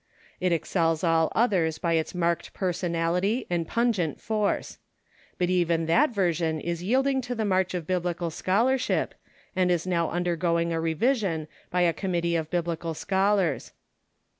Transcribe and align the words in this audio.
It 0.39 0.51
excels 0.51 1.03
all 1.03 1.31
others 1.35 1.77
by 1.77 1.93
its 1.93 2.15
marked 2.15 2.53
personality 2.55 3.45
and 3.51 3.67
pun 3.67 3.93
gent 3.93 4.19
force. 4.19 4.79
But 5.37 5.51
even 5.51 5.85
that 5.85 6.09
version 6.09 6.59
is 6.59 6.81
yielding 6.81 7.21
to 7.21 7.35
the 7.35 7.45
march 7.45 7.75
of 7.75 7.85
Biblical 7.85 8.31
scholarship, 8.31 9.13
and 9.55 9.69
is 9.69 9.85
now 9.85 10.09
undergoing 10.09 10.73
a 10.73 10.81
revision 10.81 11.47
by 11.69 11.81
a 11.81 11.93
committee 11.93 12.35
of 12.35 12.49
Biblical 12.49 12.95
scholars. 12.95 13.73